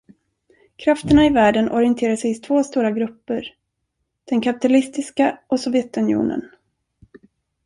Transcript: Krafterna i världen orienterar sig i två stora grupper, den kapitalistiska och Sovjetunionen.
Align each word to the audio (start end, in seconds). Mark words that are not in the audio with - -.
Krafterna 0.77 1.25
i 1.25 1.29
världen 1.29 1.71
orienterar 1.71 2.15
sig 2.15 2.31
i 2.31 2.35
två 2.35 2.63
stora 2.63 2.91
grupper, 2.91 3.53
den 4.29 4.41
kapitalistiska 4.41 5.39
och 5.47 5.59
Sovjetunionen. 5.59 6.49